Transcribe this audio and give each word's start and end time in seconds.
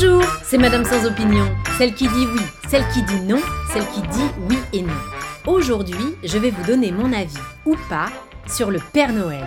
Bonjour, 0.00 0.22
c'est 0.44 0.58
Madame 0.58 0.84
sans 0.84 1.06
opinion, 1.06 1.44
celle 1.76 1.92
qui 1.92 2.06
dit 2.06 2.26
oui, 2.32 2.40
celle 2.68 2.86
qui 2.90 3.02
dit 3.02 3.20
non, 3.22 3.40
celle 3.72 3.84
qui 3.88 4.00
dit 4.02 4.30
oui 4.48 4.56
et 4.72 4.82
non. 4.82 4.94
Aujourd'hui, 5.44 6.14
je 6.22 6.38
vais 6.38 6.50
vous 6.50 6.64
donner 6.64 6.92
mon 6.92 7.12
avis, 7.12 7.34
ou 7.66 7.74
pas, 7.88 8.06
sur 8.46 8.70
le 8.70 8.78
Père 8.92 9.12
Noël. 9.12 9.44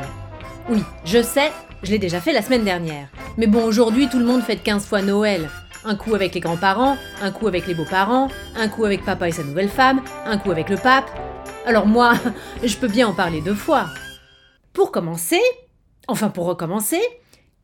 Oui, 0.68 0.84
je 1.06 1.24
sais, 1.24 1.54
je 1.84 1.92
l'ai 1.92 2.00
déjà 2.00 2.20
fait 2.20 2.34
la 2.34 2.42
semaine 2.42 2.66
dernière. 2.66 3.08
Mais 3.38 3.48
bon, 3.48 3.64
aujourd'hui, 3.64 4.10
tout 4.10 4.20
le 4.20 4.26
monde 4.26 4.42
fête 4.42 4.62
15 4.62 4.88
fois 4.88 5.02
Noël. 5.02 5.50
Un 5.86 5.96
coup 5.96 6.16
avec 6.16 6.34
les 6.34 6.42
grands-parents, 6.42 6.98
un 7.22 7.32
coup 7.32 7.48
avec 7.48 7.66
les 7.66 7.74
beaux-parents, 7.74 8.28
un 8.58 8.68
coup 8.68 8.84
avec 8.84 9.06
papa 9.06 9.30
et 9.30 9.32
sa 9.32 9.46
nouvelle 9.46 9.70
femme, 9.70 10.02
un 10.26 10.38
coup 10.38 10.52
avec 10.52 10.68
le 10.68 10.76
pape. 10.76 11.10
Alors 11.66 11.88
moi, 11.88 12.16
je 12.62 12.76
peux 12.76 12.90
bien 12.90 13.08
en 13.08 13.14
parler 13.14 13.40
deux 13.40 13.56
fois. 13.56 13.86
Pour 14.74 14.92
commencer, 14.92 15.40
enfin 16.10 16.28
pour 16.28 16.46
recommencer, 16.46 17.00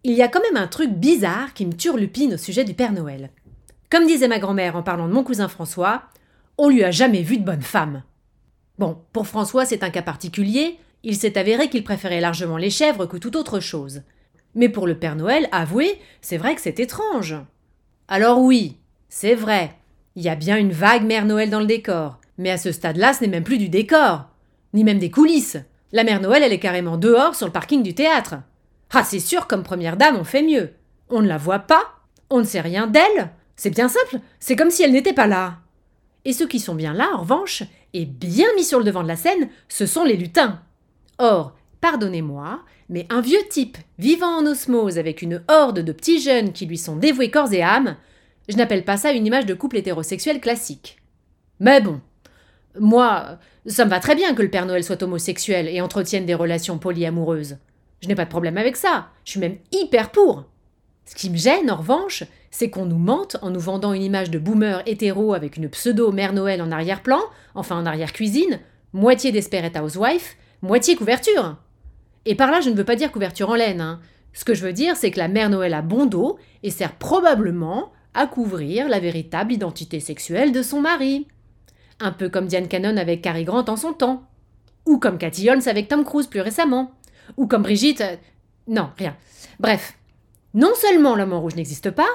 il 0.03 0.13
y 0.13 0.21
a 0.21 0.27
quand 0.27 0.41
même 0.41 0.61
un 0.61 0.67
truc 0.67 0.91
bizarre 0.91 1.53
qui 1.53 1.65
me 1.65 1.73
turlupine 1.73 2.35
au 2.35 2.37
sujet 2.37 2.63
du 2.63 2.73
Père 2.73 2.93
Noël. 2.93 3.31
Comme 3.89 4.07
disait 4.07 4.27
ma 4.27 4.39
grand-mère 4.39 4.75
en 4.75 4.83
parlant 4.83 5.07
de 5.07 5.13
mon 5.13 5.23
cousin 5.23 5.47
François, 5.47 6.03
on 6.57 6.69
lui 6.69 6.83
a 6.83 6.91
jamais 6.91 7.21
vu 7.21 7.37
de 7.37 7.45
bonne 7.45 7.61
femme. 7.61 8.03
Bon, 8.79 8.97
pour 9.13 9.27
François, 9.27 9.65
c'est 9.65 9.83
un 9.83 9.89
cas 9.89 10.01
particulier, 10.01 10.77
il 11.03 11.15
s'est 11.15 11.37
avéré 11.37 11.69
qu'il 11.69 11.83
préférait 11.83 12.21
largement 12.21 12.57
les 12.57 12.69
chèvres 12.69 13.05
que 13.05 13.17
toute 13.17 13.35
autre 13.35 13.59
chose. 13.59 14.01
Mais 14.55 14.69
pour 14.69 14.87
le 14.87 14.97
Père 14.97 15.15
Noël, 15.15 15.47
avouez, 15.51 15.99
c'est 16.21 16.37
vrai 16.37 16.55
que 16.55 16.61
c'est 16.61 16.79
étrange. 16.79 17.35
Alors 18.07 18.39
oui, 18.39 18.77
c'est 19.09 19.35
vrai, 19.35 19.75
il 20.15 20.23
y 20.23 20.29
a 20.29 20.35
bien 20.35 20.57
une 20.57 20.71
vague 20.71 21.05
Mère 21.05 21.25
Noël 21.25 21.49
dans 21.49 21.59
le 21.59 21.65
décor, 21.65 22.19
mais 22.37 22.49
à 22.49 22.57
ce 22.57 22.71
stade-là, 22.71 23.13
ce 23.13 23.21
n'est 23.21 23.29
même 23.29 23.43
plus 23.43 23.57
du 23.57 23.69
décor, 23.69 24.25
ni 24.73 24.83
même 24.83 24.99
des 24.99 25.11
coulisses. 25.11 25.57
La 25.91 26.03
Mère 26.03 26.21
Noël, 26.21 26.43
elle 26.43 26.53
est 26.53 26.59
carrément 26.59 26.97
dehors 26.97 27.35
sur 27.35 27.45
le 27.45 27.53
parking 27.53 27.83
du 27.83 27.93
théâtre. 27.93 28.35
Ah, 28.93 29.03
c'est 29.03 29.19
sûr, 29.19 29.47
comme 29.47 29.63
première 29.63 29.97
dame, 29.97 30.17
on 30.17 30.23
fait 30.23 30.43
mieux. 30.43 30.71
On 31.09 31.21
ne 31.21 31.27
la 31.27 31.37
voit 31.37 31.59
pas, 31.59 31.83
on 32.29 32.39
ne 32.39 32.43
sait 32.43 32.61
rien 32.61 32.87
d'elle. 32.87 33.31
C'est 33.55 33.69
bien 33.69 33.89
simple, 33.89 34.19
c'est 34.39 34.55
comme 34.55 34.69
si 34.69 34.83
elle 34.83 34.91
n'était 34.91 35.13
pas 35.13 35.27
là. 35.27 35.57
Et 36.25 36.33
ceux 36.33 36.47
qui 36.47 36.59
sont 36.59 36.75
bien 36.75 36.93
là, 36.93 37.09
en 37.13 37.19
revanche, 37.19 37.63
et 37.93 38.05
bien 38.05 38.47
mis 38.55 38.63
sur 38.63 38.79
le 38.79 38.85
devant 38.85 39.03
de 39.03 39.07
la 39.07 39.15
scène, 39.15 39.49
ce 39.67 39.85
sont 39.85 40.03
les 40.03 40.17
lutins. 40.17 40.61
Or, 41.17 41.55
pardonnez-moi, 41.81 42.59
mais 42.89 43.07
un 43.09 43.21
vieux 43.21 43.41
type 43.49 43.77
vivant 43.97 44.37
en 44.39 44.45
osmose 44.45 44.97
avec 44.97 45.21
une 45.21 45.41
horde 45.47 45.79
de 45.79 45.91
petits 45.91 46.21
jeunes 46.21 46.53
qui 46.53 46.65
lui 46.65 46.77
sont 46.77 46.95
dévoués 46.95 47.31
corps 47.31 47.53
et 47.53 47.63
âme, 47.63 47.95
je 48.47 48.55
n'appelle 48.55 48.85
pas 48.85 48.97
ça 48.97 49.11
une 49.11 49.25
image 49.25 49.45
de 49.45 49.53
couple 49.53 49.77
hétérosexuel 49.77 50.39
classique. 50.39 50.97
Mais 51.59 51.81
bon, 51.81 51.99
moi, 52.79 53.39
ça 53.65 53.85
me 53.85 53.89
va 53.89 53.99
très 53.99 54.15
bien 54.15 54.33
que 54.33 54.41
le 54.41 54.49
Père 54.49 54.65
Noël 54.65 54.83
soit 54.83 55.01
homosexuel 55.01 55.67
et 55.67 55.81
entretienne 55.81 56.25
des 56.25 56.35
relations 56.35 56.77
polyamoureuses. 56.77 57.57
Je 58.01 58.07
n'ai 58.07 58.15
pas 58.15 58.25
de 58.25 58.29
problème 58.29 58.57
avec 58.57 58.75
ça. 58.75 59.09
Je 59.25 59.31
suis 59.31 59.39
même 59.39 59.57
hyper 59.71 60.11
pour. 60.11 60.45
Ce 61.05 61.15
qui 61.15 61.29
me 61.29 61.37
gêne, 61.37 61.71
en 61.71 61.77
revanche, 61.77 62.23
c'est 62.51 62.69
qu'on 62.69 62.85
nous 62.85 62.97
mente 62.97 63.37
en 63.41 63.49
nous 63.49 63.59
vendant 63.59 63.93
une 63.93 64.03
image 64.03 64.29
de 64.29 64.39
boomer 64.39 64.83
hétéro 64.85 65.33
avec 65.33 65.57
une 65.57 65.69
pseudo 65.69 66.11
Mère 66.11 66.33
Noël 66.33 66.61
en 66.61 66.71
arrière-plan, 66.71 67.19
enfin 67.55 67.77
en 67.77 67.85
arrière-cuisine, 67.85 68.59
moitié 68.93 69.31
Desperate 69.31 69.77
Housewife, 69.77 70.37
moitié 70.61 70.95
couverture. 70.95 71.57
Et 72.25 72.35
par 72.35 72.51
là, 72.51 72.59
je 72.59 72.69
ne 72.69 72.75
veux 72.75 72.83
pas 72.83 72.95
dire 72.95 73.11
couverture 73.11 73.49
en 73.49 73.55
laine. 73.55 73.79
Hein. 73.79 74.01
Ce 74.33 74.43
que 74.43 74.53
je 74.53 74.65
veux 74.65 74.73
dire, 74.73 74.97
c'est 74.97 75.11
que 75.11 75.19
la 75.19 75.29
Mère 75.29 75.49
Noël 75.49 75.73
a 75.73 75.81
bon 75.81 76.05
dos 76.05 76.37
et 76.61 76.71
sert 76.71 76.93
probablement 76.95 77.91
à 78.13 78.27
couvrir 78.27 78.89
la 78.89 78.99
véritable 78.99 79.53
identité 79.53 79.99
sexuelle 79.99 80.51
de 80.51 80.61
son 80.61 80.81
mari. 80.81 81.27
Un 81.99 82.11
peu 82.11 82.29
comme 82.29 82.47
Diane 82.47 82.67
Cannon 82.67 82.97
avec 82.97 83.21
Cary 83.21 83.45
Grant 83.45 83.65
en 83.67 83.77
son 83.77 83.93
temps. 83.93 84.23
Ou 84.85 84.99
comme 84.99 85.17
Cathy 85.17 85.49
Holmes 85.49 85.61
avec 85.67 85.87
Tom 85.87 86.03
Cruise 86.03 86.27
plus 86.27 86.41
récemment. 86.41 86.91
Ou 87.35 87.47
comme 87.47 87.63
Brigitte. 87.63 88.01
Euh, 88.01 88.15
non, 88.67 88.89
rien. 88.97 89.15
Bref. 89.59 89.97
Non 90.53 90.71
seulement 90.75 91.15
l'homme 91.15 91.33
en 91.33 91.41
rouge 91.41 91.55
n'existe 91.55 91.91
pas, 91.91 92.07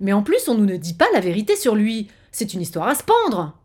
mais 0.00 0.12
en 0.12 0.22
plus 0.22 0.48
on 0.48 0.54
nous 0.54 0.64
ne 0.64 0.76
dit 0.76 0.94
pas 0.94 1.06
la 1.12 1.20
vérité 1.20 1.56
sur 1.56 1.74
lui. 1.74 2.08
C'est 2.32 2.54
une 2.54 2.62
histoire 2.62 2.88
à 2.88 2.94
se 2.94 3.04
pendre. 3.04 3.56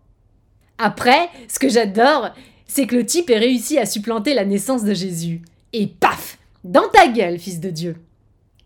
Après, 0.78 1.30
ce 1.48 1.60
que 1.60 1.70
j'adore, 1.70 2.30
c'est 2.68 2.86
que 2.86 2.96
le 2.96 3.06
type 3.06 3.30
ait 3.30 3.38
réussi 3.38 3.78
à 3.78 3.86
supplanter 3.86 4.34
la 4.34 4.46
naissance 4.46 4.84
de 4.84 4.94
Jésus. 4.94 5.42
Et 5.74 5.88
paf 5.88 6.38
Dans 6.64 6.88
ta 6.90 7.08
gueule, 7.08 7.40
fils 7.40 7.60
de 7.60 7.70
Dieu 7.70 7.98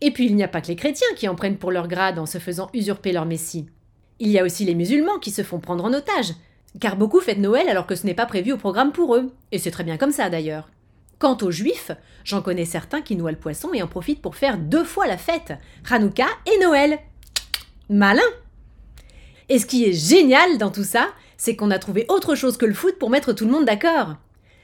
Et 0.00 0.10
puis 0.10 0.26
il 0.26 0.36
n'y 0.36 0.44
a 0.44 0.48
pas 0.48 0.60
que 0.60 0.68
les 0.68 0.76
chrétiens 0.76 1.08
qui 1.16 1.28
en 1.28 1.34
prennent 1.34 1.56
pour 1.56 1.72
leur 1.72 1.88
grade 1.88 2.18
en 2.18 2.26
se 2.26 2.38
faisant 2.38 2.68
usurper 2.74 3.12
leur 3.12 3.26
Messie. 3.26 3.66
Il 4.20 4.28
y 4.28 4.38
a 4.38 4.44
aussi 4.44 4.64
les 4.64 4.74
musulmans 4.74 5.18
qui 5.18 5.30
se 5.30 5.42
font 5.42 5.58
prendre 5.58 5.84
en 5.84 5.92
otage, 5.92 6.34
car 6.80 6.96
beaucoup 6.96 7.20
fêtent 7.20 7.38
Noël 7.38 7.68
alors 7.68 7.86
que 7.86 7.96
ce 7.96 8.06
n'est 8.06 8.14
pas 8.14 8.26
prévu 8.26 8.52
au 8.52 8.58
programme 8.58 8.92
pour 8.92 9.16
eux. 9.16 9.32
Et 9.52 9.58
c'est 9.58 9.70
très 9.70 9.84
bien 9.84 9.96
comme 9.96 10.12
ça 10.12 10.30
d'ailleurs. 10.30 10.68
Quant 11.24 11.38
aux 11.40 11.50
juifs, 11.50 11.90
j'en 12.22 12.42
connais 12.42 12.66
certains 12.66 13.00
qui 13.00 13.16
noient 13.16 13.30
le 13.30 13.38
poisson 13.38 13.72
et 13.72 13.82
en 13.82 13.86
profitent 13.86 14.20
pour 14.20 14.36
faire 14.36 14.58
deux 14.58 14.84
fois 14.84 15.06
la 15.06 15.16
fête, 15.16 15.54
Hanouka 15.90 16.26
et 16.44 16.62
Noël. 16.62 16.98
Malin 17.88 18.20
Et 19.48 19.58
ce 19.58 19.64
qui 19.64 19.86
est 19.86 19.94
génial 19.94 20.58
dans 20.58 20.70
tout 20.70 20.84
ça, 20.84 21.08
c'est 21.38 21.56
qu'on 21.56 21.70
a 21.70 21.78
trouvé 21.78 22.04
autre 22.10 22.34
chose 22.34 22.58
que 22.58 22.66
le 22.66 22.74
foot 22.74 22.98
pour 22.98 23.08
mettre 23.08 23.32
tout 23.32 23.46
le 23.46 23.52
monde 23.52 23.64
d'accord. 23.64 24.16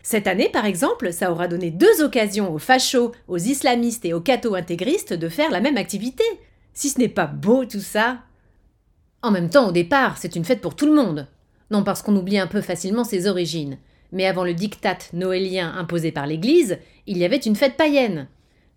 Cette 0.03 0.27
année, 0.27 0.51
par 0.51 0.67
exemple, 0.67 1.15
ça 1.15 1.33
aura 1.33 1.49
donné 1.49 1.71
deux 1.71 2.03
occasions 2.03 2.53
aux 2.53 2.59
fachos, 2.59 3.13
aux 3.27 3.39
islamistes 3.39 4.05
et 4.05 4.13
aux 4.13 4.21
catho-intégristes 4.21 5.15
de 5.15 5.31
faire 5.31 5.51
la 5.51 5.63
même 5.63 5.79
activité. 5.79 6.25
Si 6.75 6.91
ce 6.91 6.99
n'est 6.99 7.09
pas 7.09 7.27
beau 7.27 7.65
tout 7.65 7.81
ça 7.81 8.19
En 9.23 9.31
même 9.31 9.49
temps, 9.49 9.69
au 9.71 9.73
départ, 9.73 10.19
c'est 10.19 10.37
une 10.37 10.45
fête 10.45 10.61
pour 10.61 10.77
tout 10.77 10.85
le 10.85 10.95
monde. 10.95 11.27
Non 11.71 11.85
parce 11.85 12.03
qu'on 12.03 12.17
oublie 12.17 12.39
un 12.39 12.47
peu 12.47 12.61
facilement 12.61 13.05
ses 13.05 13.29
origines 13.29 13.79
mais 14.13 14.27
avant 14.27 14.45
le 14.45 14.55
diktat 14.55 14.99
noélien 15.13 15.73
imposé 15.77 16.13
par 16.13 16.27
l'Église, 16.27 16.79
il 17.07 17.19
y 17.19 17.25
avait 17.25 17.37
une 17.37 17.57
fête 17.57 17.77
païenne. 17.77 18.29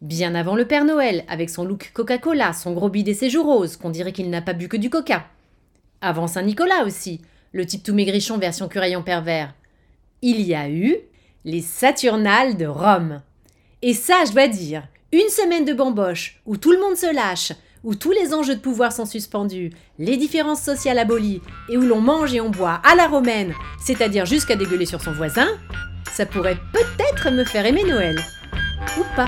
Bien 0.01 0.35
avant 0.35 0.55
le 0.55 0.67
Père 0.67 0.85
Noël, 0.85 1.23
avec 1.27 1.49
son 1.49 1.63
look 1.63 1.91
Coca-Cola, 1.93 2.53
son 2.53 2.73
gros 2.73 2.89
bide 2.89 3.07
et 3.07 3.13
ses 3.13 3.29
joues 3.29 3.43
roses, 3.43 3.77
qu'on 3.77 3.89
dirait 3.89 4.11
qu'il 4.11 4.29
n'a 4.29 4.41
pas 4.41 4.53
bu 4.53 4.67
que 4.67 4.77
du 4.77 4.89
coca. 4.89 5.25
Avant 6.01 6.27
Saint-Nicolas 6.27 6.83
aussi, 6.85 7.21
le 7.53 7.65
type 7.65 7.83
tout 7.83 7.93
maigrichon 7.93 8.37
version 8.37 8.67
curaillon 8.67 9.03
pervers. 9.03 9.53
Il 10.21 10.41
y 10.41 10.53
a 10.55 10.69
eu 10.69 10.97
les 11.45 11.61
Saturnales 11.61 12.57
de 12.57 12.65
Rome. 12.65 13.21
Et 13.81 13.93
ça, 13.93 14.23
je 14.27 14.33
dois 14.33 14.47
dire, 14.47 14.87
une 15.11 15.29
semaine 15.29 15.65
de 15.65 15.73
bamboche, 15.73 16.41
où 16.45 16.57
tout 16.57 16.71
le 16.71 16.79
monde 16.79 16.97
se 16.97 17.13
lâche, 17.13 17.53
où 17.83 17.95
tous 17.95 18.11
les 18.11 18.33
enjeux 18.33 18.55
de 18.55 18.59
pouvoir 18.61 18.91
sont 18.91 19.05
suspendus, 19.05 19.71
les 19.99 20.17
différences 20.17 20.61
sociales 20.61 20.99
abolies, 20.99 21.41
et 21.69 21.77
où 21.77 21.81
l'on 21.81 22.01
mange 22.01 22.33
et 22.33 22.41
on 22.41 22.49
boit 22.49 22.81
à 22.83 22.95
la 22.95 23.07
romaine, 23.07 23.53
c'est-à-dire 23.83 24.25
jusqu'à 24.25 24.55
dégueuler 24.55 24.85
sur 24.85 25.01
son 25.01 25.11
voisin, 25.11 25.47
ça 26.11 26.25
pourrait 26.25 26.57
peut-être 26.71 27.31
me 27.31 27.43
faire 27.43 27.65
aimer 27.65 27.83
Noël. 27.83 28.19
Ou 28.97 29.03
pas. 29.15 29.27